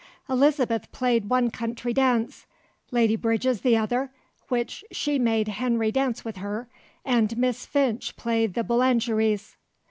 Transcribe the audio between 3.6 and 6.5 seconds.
the other, which she made Henry dance with